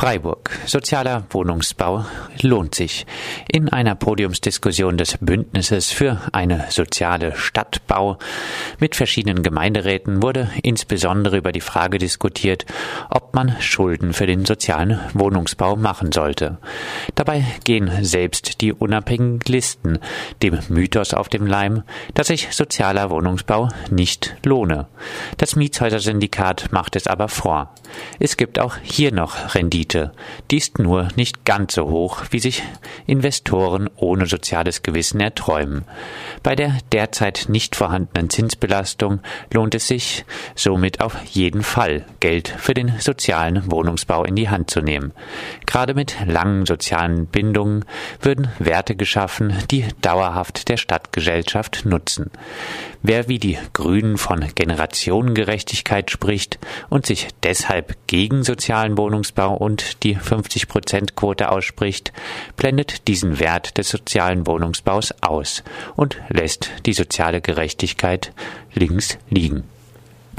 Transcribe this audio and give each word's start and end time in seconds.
Freiburg. 0.00 0.50
Sozialer 0.64 1.24
Wohnungsbau 1.28 2.06
lohnt 2.40 2.74
sich. 2.74 3.04
In 3.52 3.68
einer 3.68 3.94
Podiumsdiskussion 3.94 4.96
des 4.96 5.18
Bündnisses 5.20 5.90
für 5.90 6.22
eine 6.32 6.64
soziale 6.70 7.36
Stadtbau 7.36 8.16
mit 8.78 8.96
verschiedenen 8.96 9.42
Gemeinderäten 9.42 10.22
wurde 10.22 10.50
insbesondere 10.62 11.36
über 11.36 11.52
die 11.52 11.60
Frage 11.60 11.98
diskutiert, 11.98 12.64
ob 13.10 13.34
man 13.34 13.54
Schulden 13.60 14.14
für 14.14 14.26
den 14.26 14.46
sozialen 14.46 14.98
Wohnungsbau 15.12 15.76
machen 15.76 16.12
sollte. 16.12 16.56
Dabei 17.20 17.44
gehen 17.64 17.90
selbst 18.00 18.62
die 18.62 18.72
unabhängigen 18.72 19.40
Listen 19.46 19.98
dem 20.42 20.58
Mythos 20.70 21.12
auf 21.12 21.28
dem 21.28 21.46
Leim, 21.46 21.82
dass 22.14 22.28
sich 22.28 22.48
sozialer 22.50 23.10
Wohnungsbau 23.10 23.68
nicht 23.90 24.36
lohne. 24.42 24.86
Das 25.36 25.54
Mietshäuser-Syndikat 25.54 26.72
macht 26.72 26.96
es 26.96 27.06
aber 27.06 27.28
vor. 27.28 27.74
Es 28.20 28.38
gibt 28.38 28.58
auch 28.58 28.76
hier 28.82 29.12
noch 29.12 29.54
Rendite. 29.54 30.12
Die 30.50 30.56
ist 30.56 30.78
nur 30.78 31.08
nicht 31.14 31.44
ganz 31.44 31.74
so 31.74 31.90
hoch, 31.90 32.22
wie 32.30 32.38
sich 32.38 32.62
Investoren 33.06 33.90
ohne 33.96 34.24
soziales 34.24 34.82
Gewissen 34.82 35.20
erträumen. 35.20 35.84
Bei 36.42 36.56
der 36.56 36.78
derzeit 36.90 37.46
nicht 37.48 37.76
vorhandenen 37.76 38.30
Zinsbelastung 38.30 39.20
lohnt 39.52 39.74
es 39.74 39.88
sich 39.88 40.24
somit 40.54 41.02
auf 41.02 41.22
jeden 41.26 41.64
Fall, 41.64 42.06
Geld 42.20 42.48
für 42.48 42.72
den 42.72 42.98
sozialen 42.98 43.70
Wohnungsbau 43.70 44.24
in 44.24 44.36
die 44.36 44.48
Hand 44.48 44.70
zu 44.70 44.80
nehmen. 44.80 45.12
Gerade 45.66 45.92
mit 45.92 46.16
langen 46.26 46.64
sozialen 46.64 47.09
Bindungen 47.26 47.84
würden 48.20 48.48
Werte 48.58 48.96
geschaffen, 48.96 49.54
die 49.70 49.86
dauerhaft 50.00 50.68
der 50.68 50.76
Stadtgesellschaft 50.76 51.84
nutzen. 51.84 52.30
Wer 53.02 53.28
wie 53.28 53.38
die 53.38 53.58
Grünen 53.72 54.18
von 54.18 54.44
Generationengerechtigkeit 54.54 56.10
spricht 56.10 56.58
und 56.88 57.06
sich 57.06 57.28
deshalb 57.42 57.96
gegen 58.06 58.42
sozialen 58.42 58.98
Wohnungsbau 58.98 59.56
und 59.56 60.02
die 60.02 60.16
50-Prozent-Quote 60.16 61.50
ausspricht, 61.50 62.12
blendet 62.56 63.08
diesen 63.08 63.38
Wert 63.38 63.78
des 63.78 63.88
sozialen 63.88 64.46
Wohnungsbaus 64.46 65.14
aus 65.20 65.62
und 65.96 66.18
lässt 66.28 66.70
die 66.86 66.92
soziale 66.92 67.40
Gerechtigkeit 67.40 68.32
links 68.74 69.18
liegen. 69.30 69.64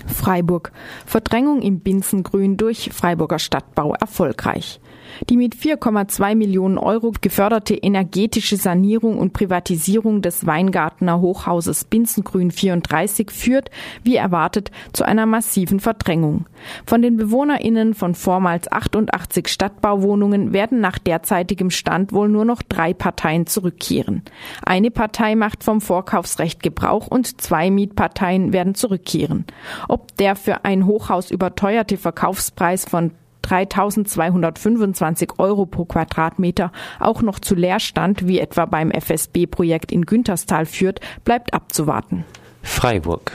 Freiburg. 0.08 0.72
Verdrängung 1.06 1.62
im 1.62 1.80
Binsengrün 1.80 2.58
durch 2.58 2.90
Freiburger 2.92 3.40
Stadtbau 3.40 3.94
erfolgreich. 3.94 4.81
Die 5.30 5.38
mit 5.38 5.56
4,2 5.56 6.36
Millionen 6.36 6.78
Euro 6.78 7.14
geförderte 7.20 7.76
energetische 7.76 8.58
Sanierung 8.58 9.18
und 9.18 9.34
Privatisierung 9.34 10.22
des 10.22 10.46
Weingartener 10.46 11.22
Hochhauses 11.22 11.84
Binsengrün 11.84 12.52
34 12.52 13.32
führt, 13.32 13.70
wie 14.04 14.16
erwartet, 14.16 14.72
zu 14.94 15.04
einer 15.04 15.26
massiven 15.26 15.80
Verdrängung. 15.80 16.46
Von 16.86 17.02
den 17.02 17.18
BewohnerInnen 17.18 17.94
von 17.94 18.16
vormals 18.16 18.72
88 18.72 19.48
Stadtbauwohnungen 19.48 20.54
werden 20.54 20.80
nach 20.80 20.98
derzeitigem 20.98 21.70
Stand 21.70 22.14
wohl 22.14 22.30
nur 22.30 22.46
noch 22.46 22.62
drei 22.62 22.94
Parteien 22.94 23.48
zurückkehren. 23.48 24.24
Eine 24.66 24.92
Partei 24.92 25.36
macht 25.36 25.64
vom 25.64 25.82
Vorkaufsrecht 25.82 26.64
Gebrauch 26.64 27.08
und 27.08 27.42
zwei 27.42 27.72
Mietparteien 27.72 28.54
werden 28.54 28.76
zurückkehren. 28.76 29.46
Ob 29.88 30.16
der 30.18 30.36
für 30.36 30.66
ein 30.66 30.86
Hochhaus 30.86 31.32
überteuerte 31.32 31.98
Verkaufspreis 31.98 32.86
von 32.86 33.12
3225 33.52 35.40
Euro 35.40 35.66
pro 35.66 35.86
Quadratmeter 35.86 36.72
auch 37.00 37.22
noch 37.22 37.40
zu 37.40 37.56
Leerstand, 37.56 38.28
wie 38.28 38.40
etwa 38.40 38.66
beim 38.66 38.92
FSB-Projekt 38.92 39.92
in 39.92 40.06
Günterstal 40.06 40.66
führt, 40.66 41.02
bleibt 41.26 41.54
abzuwarten. 41.54 42.24
Freiburg. 42.64 43.32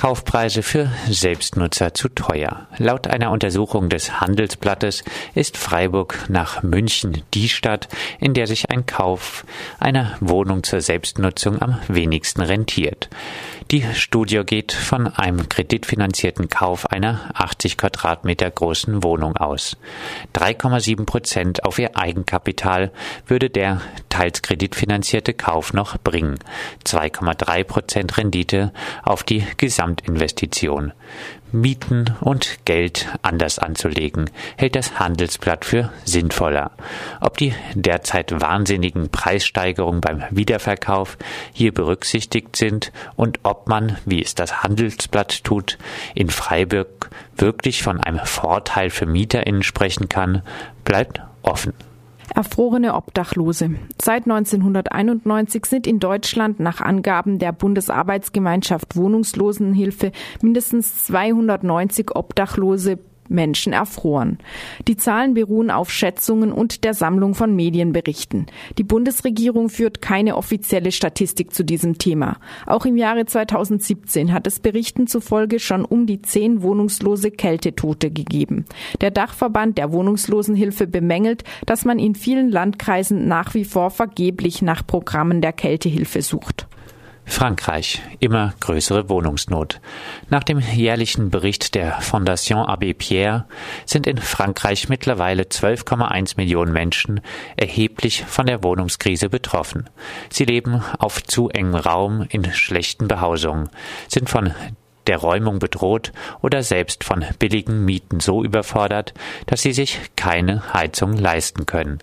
Kaufpreise 0.00 0.62
für 0.62 0.90
Selbstnutzer 1.10 1.92
zu 1.92 2.08
teuer. 2.08 2.66
Laut 2.78 3.06
einer 3.06 3.30
Untersuchung 3.32 3.90
des 3.90 4.18
Handelsblattes 4.18 5.04
ist 5.34 5.58
Freiburg 5.58 6.24
nach 6.28 6.62
München 6.62 7.22
die 7.34 7.50
Stadt, 7.50 7.88
in 8.18 8.32
der 8.32 8.46
sich 8.46 8.70
ein 8.70 8.86
Kauf 8.86 9.44
einer 9.78 10.16
Wohnung 10.20 10.62
zur 10.62 10.80
Selbstnutzung 10.80 11.60
am 11.60 11.78
wenigsten 11.86 12.40
rentiert. 12.40 13.10
Die 13.70 13.84
Studie 13.94 14.42
geht 14.44 14.72
von 14.72 15.06
einem 15.06 15.50
kreditfinanzierten 15.50 16.48
Kauf 16.48 16.90
einer 16.90 17.30
80 17.34 17.76
Quadratmeter 17.76 18.50
großen 18.50 19.04
Wohnung 19.04 19.36
aus. 19.36 19.76
3,7 20.34 21.04
Prozent 21.04 21.64
auf 21.64 21.78
ihr 21.78 21.96
Eigenkapital 21.96 22.90
würde 23.26 23.50
der 23.50 23.82
teils 24.20 24.42
kreditfinanzierte 24.42 25.32
Kauf 25.32 25.72
noch 25.72 25.96
bringen. 25.96 26.38
2,3 26.84 27.64
Prozent 27.64 28.18
Rendite 28.18 28.70
auf 29.02 29.22
die 29.24 29.46
Gesamtinvestition. 29.56 30.92
Mieten 31.52 32.14
und 32.20 32.58
Geld 32.66 33.08
anders 33.22 33.58
anzulegen, 33.58 34.28
hält 34.56 34.76
das 34.76 35.00
Handelsblatt 35.00 35.64
für 35.64 35.90
sinnvoller. 36.04 36.70
Ob 37.20 37.38
die 37.38 37.54
derzeit 37.74 38.38
wahnsinnigen 38.38 39.08
Preissteigerungen 39.08 40.02
beim 40.02 40.22
Wiederverkauf 40.30 41.16
hier 41.54 41.72
berücksichtigt 41.72 42.56
sind 42.56 42.92
und 43.16 43.40
ob 43.42 43.68
man, 43.68 43.96
wie 44.04 44.22
es 44.22 44.34
das 44.34 44.62
Handelsblatt 44.62 45.44
tut, 45.44 45.78
in 46.14 46.28
Freiburg 46.28 47.10
wirklich 47.36 47.82
von 47.82 47.98
einem 47.98 48.24
Vorteil 48.26 48.90
für 48.90 49.06
MieterInnen 49.06 49.62
sprechen 49.62 50.10
kann, 50.10 50.42
bleibt 50.84 51.22
offen. 51.42 51.72
Erfrorene 52.34 52.94
Obdachlose. 52.94 53.70
Seit 54.00 54.24
1991 54.24 55.66
sind 55.66 55.86
in 55.86 55.98
Deutschland 55.98 56.60
nach 56.60 56.80
Angaben 56.80 57.38
der 57.38 57.52
Bundesarbeitsgemeinschaft 57.52 58.96
Wohnungslosenhilfe 58.96 60.12
mindestens 60.40 61.04
290 61.06 62.14
Obdachlose 62.14 62.98
Menschen 63.30 63.72
erfroren. 63.72 64.38
Die 64.88 64.96
Zahlen 64.96 65.34
beruhen 65.34 65.70
auf 65.70 65.90
Schätzungen 65.90 66.52
und 66.52 66.84
der 66.84 66.94
Sammlung 66.94 67.34
von 67.34 67.54
Medienberichten. 67.54 68.46
Die 68.78 68.84
Bundesregierung 68.84 69.68
führt 69.68 70.02
keine 70.02 70.36
offizielle 70.36 70.92
Statistik 70.92 71.54
zu 71.54 71.64
diesem 71.64 71.98
Thema. 71.98 72.38
Auch 72.66 72.84
im 72.84 72.96
Jahre 72.96 73.24
2017 73.24 74.32
hat 74.32 74.46
es 74.46 74.60
Berichten 74.60 75.06
zufolge 75.06 75.60
schon 75.60 75.84
um 75.84 76.06
die 76.06 76.22
zehn 76.22 76.62
wohnungslose 76.62 77.30
Kältetote 77.30 78.10
gegeben. 78.10 78.66
Der 79.00 79.10
Dachverband 79.10 79.78
der 79.78 79.92
Wohnungslosenhilfe 79.92 80.86
bemängelt, 80.86 81.44
dass 81.66 81.84
man 81.84 81.98
in 81.98 82.14
vielen 82.14 82.50
Landkreisen 82.50 83.28
nach 83.28 83.54
wie 83.54 83.64
vor 83.64 83.90
vergeblich 83.90 84.62
nach 84.62 84.86
Programmen 84.86 85.40
der 85.40 85.52
Kältehilfe 85.52 86.22
sucht. 86.22 86.66
Frankreich. 87.30 88.02
Immer 88.18 88.54
größere 88.60 89.08
Wohnungsnot. 89.08 89.80
Nach 90.28 90.42
dem 90.42 90.58
jährlichen 90.58 91.30
Bericht 91.30 91.74
der 91.74 92.00
Fondation 92.00 92.66
Abbé 92.66 92.92
Pierre 92.92 93.46
sind 93.86 94.06
in 94.06 94.18
Frankreich 94.18 94.88
mittlerweile 94.88 95.44
12,1 95.44 96.36
Millionen 96.36 96.72
Menschen 96.72 97.20
erheblich 97.56 98.24
von 98.26 98.46
der 98.46 98.62
Wohnungskrise 98.62 99.28
betroffen. 99.28 99.88
Sie 100.28 100.44
leben 100.44 100.82
auf 100.98 101.22
zu 101.22 101.48
engem 101.48 101.76
Raum 101.76 102.26
in 102.28 102.44
schlechten 102.52 103.08
Behausungen, 103.08 103.70
sind 104.08 104.28
von 104.28 104.52
der 105.10 105.18
Räumung 105.18 105.58
bedroht 105.58 106.12
oder 106.40 106.62
selbst 106.62 107.02
von 107.02 107.24
billigen 107.40 107.84
Mieten 107.84 108.20
so 108.20 108.44
überfordert, 108.44 109.12
dass 109.46 109.60
sie 109.60 109.72
sich 109.72 109.98
keine 110.14 110.72
Heizung 110.72 111.14
leisten 111.14 111.66
können. 111.66 111.98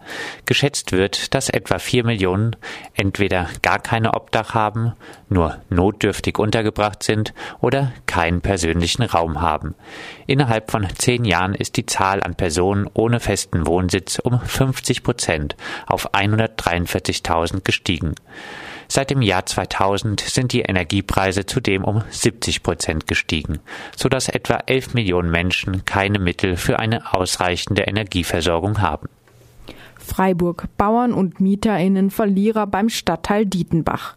Geschätzt 0.45 0.91
wird, 0.91 1.33
dass 1.33 1.47
etwa 1.47 1.79
vier 1.79 2.03
Millionen 2.03 2.57
entweder 2.95 3.47
gar 3.61 3.79
keine 3.79 4.13
Obdach 4.13 4.53
haben, 4.53 4.91
nur 5.29 5.55
notdürftig 5.69 6.37
untergebracht 6.37 7.01
sind 7.01 7.33
oder 7.61 7.93
keinen 8.07 8.41
persönlichen 8.41 9.03
Raum 9.03 9.39
haben. 9.39 9.75
Innerhalb 10.25 10.69
von 10.69 10.85
zehn 10.97 11.23
Jahren 11.23 11.55
ist 11.55 11.77
die 11.77 11.85
Zahl 11.85 12.21
an 12.21 12.35
Personen 12.35 12.89
ohne 12.93 13.21
festen 13.21 13.65
Wohnsitz 13.67 14.19
um 14.19 14.37
50 14.37 15.01
Prozent 15.01 15.55
auf 15.85 16.13
143.000 16.13 17.61
gestiegen. 17.63 18.15
Seit 18.87 19.09
dem 19.09 19.21
Jahr 19.21 19.45
2000 19.45 20.21
sind 20.21 20.53
die 20.53 20.61
Energiepreise 20.61 21.45
zudem 21.45 21.83
um 21.83 22.03
70 22.09 22.63
Prozent 22.63 23.07
gestiegen, 23.07 23.59
sodass 23.95 24.29
etwa 24.29 24.59
11 24.65 24.93
Millionen 24.93 25.29
Menschen 25.29 25.85
keine 25.85 26.19
Mittel 26.19 26.55
für 26.55 26.79
eine 26.79 27.13
ausreichende 27.13 27.83
Energieversorgung 27.83 28.81
haben. 28.81 29.09
Freiburg. 29.97 30.67
Bauern 30.77 31.13
und 31.13 31.41
MieterInnen 31.41 32.11
Verlierer 32.11 32.65
beim 32.65 32.89
Stadtteil 32.89 33.45
Dietenbach. 33.45 34.15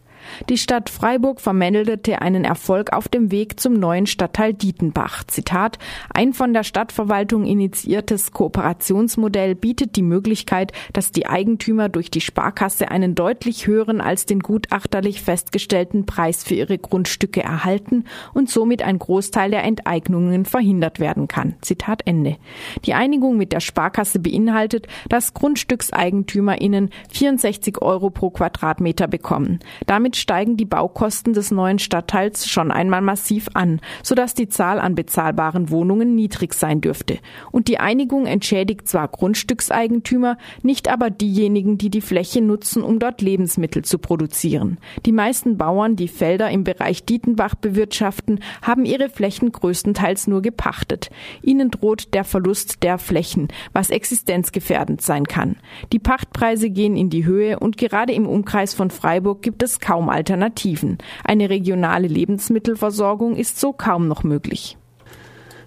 Die 0.48 0.58
Stadt 0.58 0.90
Freiburg 0.90 1.40
vermeldete 1.40 2.22
einen 2.22 2.44
Erfolg 2.44 2.92
auf 2.92 3.08
dem 3.08 3.30
Weg 3.30 3.60
zum 3.60 3.74
neuen 3.74 4.06
Stadtteil 4.06 4.54
Dietenbach. 4.54 5.24
Zitat, 5.24 5.78
ein 6.12 6.32
von 6.32 6.52
der 6.52 6.64
Stadtverwaltung 6.64 7.44
initiiertes 7.44 8.32
Kooperationsmodell 8.32 9.54
bietet 9.54 9.96
die 9.96 10.02
Möglichkeit, 10.02 10.72
dass 10.92 11.12
die 11.12 11.26
Eigentümer 11.26 11.88
durch 11.88 12.10
die 12.10 12.20
Sparkasse 12.20 12.90
einen 12.90 13.14
deutlich 13.14 13.66
höheren 13.66 14.00
als 14.00 14.26
den 14.26 14.40
gutachterlich 14.40 15.22
festgestellten 15.22 16.06
Preis 16.06 16.44
für 16.44 16.54
ihre 16.54 16.78
Grundstücke 16.78 17.42
erhalten 17.42 18.04
und 18.34 18.50
somit 18.50 18.82
ein 18.82 18.98
Großteil 18.98 19.50
der 19.50 19.64
Enteignungen 19.64 20.44
verhindert 20.44 21.00
werden 21.00 21.28
kann. 21.28 21.54
Zitat 21.60 22.02
Ende. 22.06 22.36
Die 22.84 22.94
Einigung 22.94 23.36
mit 23.36 23.52
der 23.52 23.60
Sparkasse 23.60 24.18
beinhaltet, 24.18 24.86
dass 25.08 25.34
GrundstückseigentümerInnen 25.34 26.90
64 27.12 27.82
Euro 27.82 28.10
pro 28.10 28.30
Quadratmeter 28.30 29.08
bekommen. 29.08 29.60
Damit 29.86 30.09
Damit 30.10 30.22
steigen 30.22 30.56
die 30.56 30.64
Baukosten 30.64 31.34
des 31.34 31.52
neuen 31.52 31.78
Stadtteils 31.78 32.48
schon 32.48 32.72
einmal 32.72 33.00
massiv 33.00 33.46
an, 33.54 33.80
sodass 34.02 34.34
die 34.34 34.48
Zahl 34.48 34.80
an 34.80 34.96
bezahlbaren 34.96 35.70
Wohnungen 35.70 36.16
niedrig 36.16 36.52
sein 36.52 36.80
dürfte. 36.80 37.18
Und 37.52 37.68
die 37.68 37.78
Einigung 37.78 38.26
entschädigt 38.26 38.88
zwar 38.88 39.06
Grundstückseigentümer, 39.06 40.36
nicht 40.64 40.88
aber 40.88 41.10
diejenigen, 41.10 41.78
die 41.78 41.90
die 41.90 42.00
Fläche 42.00 42.40
nutzen, 42.40 42.82
um 42.82 42.98
dort 42.98 43.22
Lebensmittel 43.22 43.84
zu 43.84 43.98
produzieren. 43.98 44.78
Die 45.06 45.12
meisten 45.12 45.56
Bauern, 45.56 45.94
die 45.94 46.08
Felder 46.08 46.50
im 46.50 46.64
Bereich 46.64 47.04
Dietenbach 47.04 47.54
bewirtschaften, 47.54 48.40
haben 48.62 48.84
ihre 48.84 49.10
Flächen 49.10 49.52
größtenteils 49.52 50.26
nur 50.26 50.42
gepachtet. 50.42 51.10
Ihnen 51.40 51.70
droht 51.70 52.14
der 52.14 52.24
Verlust 52.24 52.82
der 52.82 52.98
Flächen, 52.98 53.46
was 53.72 53.90
existenzgefährdend 53.90 55.02
sein 55.02 55.26
kann. 55.26 55.54
Die 55.92 56.00
Pachtpreise 56.00 56.68
gehen 56.68 56.96
in 56.96 57.10
die 57.10 57.26
Höhe 57.26 57.60
und 57.60 57.76
gerade 57.76 58.12
im 58.12 58.26
Umkreis 58.26 58.74
von 58.74 58.90
Freiburg 58.90 59.42
gibt 59.42 59.62
es 59.62 59.78
kaum 59.78 59.99
Alternativen. 60.08 60.98
Eine 61.24 61.50
regionale 61.50 62.08
Lebensmittelversorgung 62.08 63.36
ist 63.36 63.60
so 63.60 63.72
kaum 63.72 64.08
noch 64.08 64.22
möglich. 64.22 64.76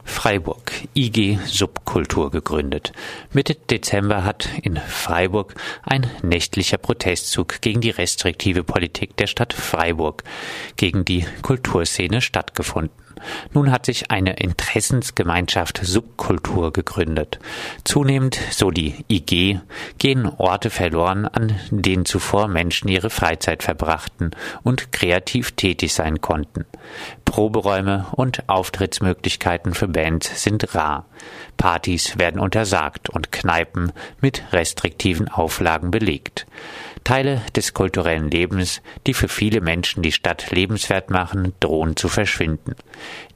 Freiburg, 0.03 0.73
IG 0.93 1.39
Subkultur 1.45 2.29
gegründet. 2.29 2.91
Mitte 3.31 3.55
Dezember 3.55 4.23
hat 4.23 4.49
in 4.61 4.75
Freiburg 4.77 5.55
ein 5.81 6.07
nächtlicher 6.21 6.77
Protestzug 6.77 7.61
gegen 7.61 7.81
die 7.81 7.89
restriktive 7.89 8.63
Politik 8.63 9.15
der 9.17 9.27
Stadt 9.27 9.53
Freiburg, 9.53 10.23
gegen 10.75 11.05
die 11.05 11.25
Kulturszene 11.41 12.21
stattgefunden. 12.21 12.91
Nun 13.53 13.71
hat 13.71 13.85
sich 13.85 14.11
eine 14.11 14.33
Interessensgemeinschaft 14.33 15.81
Subkultur 15.83 16.73
gegründet. 16.73 17.39
Zunehmend, 17.83 18.39
so 18.51 18.71
die 18.71 19.05
IG, 19.09 19.59
gehen 19.97 20.25
Orte 20.25 20.69
verloren, 20.69 21.25
an 21.25 21.55
denen 21.69 22.05
zuvor 22.05 22.47
Menschen 22.47 22.87
ihre 22.87 23.09
Freizeit 23.09 23.63
verbrachten 23.63 24.31
und 24.63 24.91
kreativ 24.91 25.51
tätig 25.51 25.93
sein 25.93 26.21
konnten. 26.21 26.65
Proberäume 27.25 28.07
und 28.11 28.47
Auftrittsmöglichkeiten 28.49 29.73
für 29.73 29.87
Bands 29.87 30.43
sind 30.43 30.75
rar. 30.75 31.05
Partys 31.57 32.17
werden 32.17 32.39
untersagt 32.39 33.09
und 33.09 33.31
Kneipen 33.31 33.91
mit 34.21 34.43
restriktiven 34.51 35.29
Auflagen 35.29 35.91
belegt. 35.91 36.45
Teile 37.03 37.41
des 37.55 37.73
kulturellen 37.73 38.29
Lebens, 38.29 38.81
die 39.07 39.13
für 39.13 39.27
viele 39.27 39.61
Menschen 39.61 40.03
die 40.03 40.11
Stadt 40.11 40.51
lebenswert 40.51 41.09
machen, 41.09 41.53
drohen 41.59 41.95
zu 41.95 42.07
verschwinden. 42.07 42.75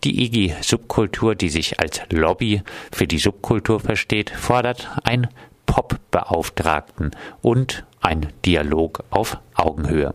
Die 0.04 0.24
IGI-Subkultur, 0.24 1.36
die 1.36 1.50
sich 1.50 1.80
als 1.80 2.02
Lobby 2.10 2.62
für 2.92 3.08
die 3.08 3.19
Subkultur 3.19 3.80
versteht, 3.80 4.30
fordert 4.30 4.90
ein 5.04 5.28
Pop-Beauftragten 5.66 7.12
und 7.42 7.86
ein 8.02 8.28
Dialog 8.46 9.04
auf 9.10 9.38
Augenhöhe 9.56 10.14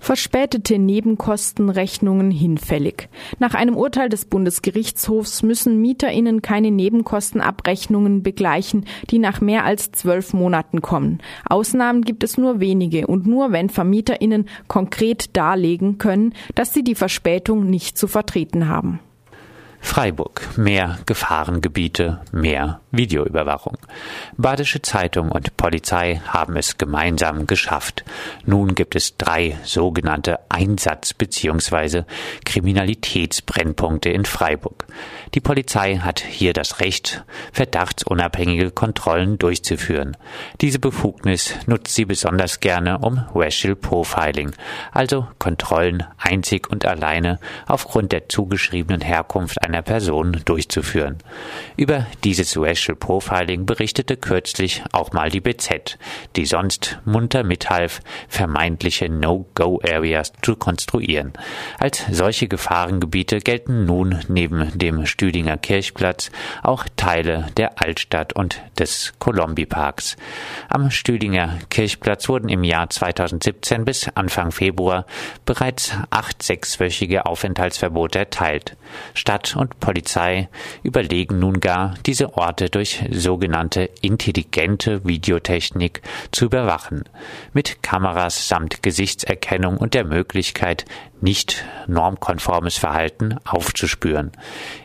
verspätete 0.00 0.78
Nebenkostenrechnungen 0.78 2.30
hinfällig. 2.30 3.08
Nach 3.38 3.54
einem 3.54 3.76
Urteil 3.76 4.08
des 4.08 4.24
Bundesgerichtshofs 4.24 5.42
müssen 5.42 5.80
MieterInnen 5.80 6.42
keine 6.42 6.70
Nebenkostenabrechnungen 6.70 8.22
begleichen, 8.22 8.86
die 9.10 9.18
nach 9.18 9.40
mehr 9.40 9.64
als 9.64 9.92
zwölf 9.92 10.32
Monaten 10.32 10.80
kommen. 10.80 11.20
Ausnahmen 11.48 12.02
gibt 12.02 12.24
es 12.24 12.38
nur 12.38 12.58
wenige 12.58 13.06
und 13.06 13.26
nur 13.26 13.52
wenn 13.52 13.68
VermieterInnen 13.68 14.48
konkret 14.66 15.36
darlegen 15.36 15.98
können, 15.98 16.34
dass 16.54 16.74
sie 16.74 16.82
die 16.82 16.94
Verspätung 16.94 17.68
nicht 17.68 17.96
zu 17.96 18.08
vertreten 18.08 18.68
haben. 18.68 19.00
Freiburg. 19.90 20.56
Mehr 20.56 21.00
Gefahrengebiete, 21.04 22.20
mehr 22.30 22.80
Videoüberwachung. 22.92 23.76
Badische 24.36 24.82
Zeitung 24.82 25.32
und 25.32 25.56
Polizei 25.56 26.22
haben 26.28 26.56
es 26.56 26.78
gemeinsam 26.78 27.48
geschafft. 27.48 28.04
Nun 28.46 28.76
gibt 28.76 28.94
es 28.94 29.16
drei 29.16 29.58
sogenannte 29.64 30.38
Einsatz- 30.48 31.12
bzw. 31.12 32.04
Kriminalitätsbrennpunkte 32.44 34.10
in 34.10 34.26
Freiburg. 34.26 34.86
Die 35.34 35.40
Polizei 35.40 35.96
hat 35.96 36.20
hier 36.20 36.52
das 36.52 36.78
Recht, 36.78 37.24
verdachtsunabhängige 37.52 38.70
Kontrollen 38.70 39.38
durchzuführen. 39.38 40.16
Diese 40.60 40.78
Befugnis 40.78 41.54
nutzt 41.66 41.96
sie 41.96 42.04
besonders 42.04 42.60
gerne 42.60 42.98
um 42.98 43.24
Racial 43.34 43.74
Profiling, 43.74 44.52
also 44.92 45.26
Kontrollen 45.40 46.04
einzig 46.16 46.70
und 46.70 46.86
alleine 46.86 47.40
aufgrund 47.66 48.12
der 48.12 48.28
zugeschriebenen 48.28 49.00
Herkunft 49.00 49.60
einer 49.62 49.79
Person 49.82 50.40
durchzuführen. 50.44 51.18
Über 51.76 52.06
dieses 52.24 52.56
Racial 52.56 52.96
Profiling 52.96 53.66
berichtete 53.66 54.16
kürzlich 54.16 54.82
auch 54.92 55.12
mal 55.12 55.30
die 55.30 55.40
BZ, 55.40 55.98
die 56.36 56.46
sonst 56.46 56.98
munter 57.04 57.44
mithalf, 57.44 58.00
vermeintliche 58.28 59.08
No-Go-Areas 59.08 60.32
zu 60.42 60.56
konstruieren. 60.56 61.32
Als 61.78 62.04
solche 62.10 62.48
Gefahrengebiete 62.48 63.40
gelten 63.40 63.84
nun 63.84 64.20
neben 64.28 64.76
dem 64.78 65.06
Stüdinger 65.06 65.56
Kirchplatz 65.56 66.30
auch 66.62 66.86
Teile 66.96 67.46
der 67.56 67.80
Altstadt 67.80 68.34
und 68.34 68.60
des 68.78 69.12
Kolombi-Parks. 69.18 70.16
Am 70.68 70.90
Stüdinger 70.90 71.58
Kirchplatz 71.70 72.28
wurden 72.28 72.48
im 72.48 72.64
Jahr 72.64 72.90
2017 72.90 73.84
bis 73.84 74.08
Anfang 74.14 74.50
Februar 74.50 75.06
bereits 75.46 75.92
acht 76.10 76.42
sechswöchige 76.42 77.26
Aufenthaltsverbote 77.26 78.18
erteilt. 78.18 78.76
Stadt 79.14 79.56
und 79.70 79.80
Polizei 79.80 80.48
überlegen 80.82 81.38
nun 81.38 81.60
gar, 81.60 81.94
diese 82.06 82.34
Orte 82.34 82.68
durch 82.68 83.04
sogenannte 83.10 83.88
intelligente 84.00 85.04
Videotechnik 85.04 86.02
zu 86.32 86.46
überwachen, 86.46 87.04
mit 87.52 87.82
Kameras 87.82 88.48
samt 88.48 88.82
Gesichtserkennung 88.82 89.76
und 89.76 89.94
der 89.94 90.04
Möglichkeit, 90.04 90.84
nicht 91.22 91.64
normkonformes 91.86 92.76
Verhalten 92.76 93.36
aufzuspüren. 93.44 94.32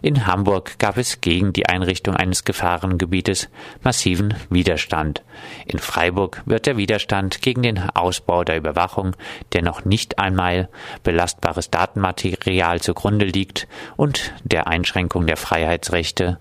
In 0.02 0.28
Hamburg 0.28 0.78
gab 0.80 0.98
es 0.98 1.22
gegen 1.22 1.54
die 1.54 1.68
Einrichtung 1.68 2.16
eines 2.16 2.44
Gefahrengebietes 2.44 3.50
massiven 3.84 4.34
Widerstand. 4.50 5.24
In 5.66 5.80
Freiburg 5.80 6.42
wird 6.46 6.66
der 6.66 6.78
Widerstand 6.78 7.42
gegen 7.42 7.64
den 7.64 7.80
Ausbau 7.90 8.44
der 8.44 8.58
Überwachung, 8.58 9.16
der 9.54 9.62
noch 9.62 9.86
nicht 9.86 10.20
einmal 10.20 10.70
belastbares 11.04 11.70
Datenmaterial 11.70 12.82
zugrunde 12.82 13.26
liegt, 13.26 13.68
und 13.96 14.34
der 14.44 14.68
Einschränkung 14.68 15.28
der 15.28 15.38
Freiheitsrechte 15.38 16.40